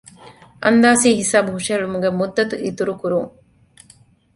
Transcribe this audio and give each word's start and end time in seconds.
އަންދާސީ 0.63 1.09
ހިސާބު 1.19 1.49
ހުށަހެޅުމުގެ 1.55 2.09
މުއްދަތު 2.19 2.55
އިތުރު 2.63 2.93
ކުރުން 3.01 3.29